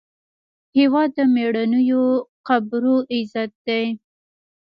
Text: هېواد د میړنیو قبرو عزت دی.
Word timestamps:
هېواد 0.77 1.09
د 1.17 1.19
میړنیو 1.35 2.03
قبرو 2.47 2.95
عزت 3.13 3.51
دی. 3.67 3.85